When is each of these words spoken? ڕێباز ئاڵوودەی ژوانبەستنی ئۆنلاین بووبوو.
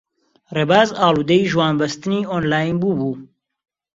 ڕێباز 0.55 0.89
ئاڵوودەی 0.99 1.49
ژوانبەستنی 1.51 2.27
ئۆنلاین 2.31 2.75
بووبوو. 2.81 3.13